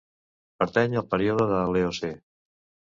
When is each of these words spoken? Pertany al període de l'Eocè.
Pertany 0.63 0.97
al 1.03 1.07
període 1.13 1.49
de 1.55 1.61
l'Eocè. 1.75 2.15